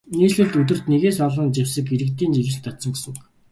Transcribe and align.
Нийслэлд 0.17 0.59
өдөрт 0.61 0.85
нэгээс 0.91 1.17
олон 1.27 1.47
зэвсэг 1.55 1.87
иргэдийн 1.95 2.31
эзэмшилд 2.39 2.69
очсон 2.71 2.91
гэсэн 2.93 3.09
үг. 3.11 3.19